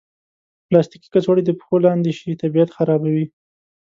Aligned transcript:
پلاستيکي 0.67 1.07
کڅوړې 1.13 1.43
د 1.45 1.51
پښو 1.59 1.75
لاندې 1.85 2.11
شي، 2.19 2.39
طبیعت 2.41 2.69
خرابوي. 2.77 3.25